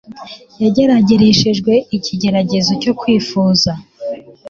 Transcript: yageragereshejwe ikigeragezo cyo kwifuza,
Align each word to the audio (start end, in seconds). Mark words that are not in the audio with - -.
yageragereshejwe 0.63 1.73
ikigeragezo 1.97 2.71
cyo 2.81 2.93
kwifuza, 2.99 3.71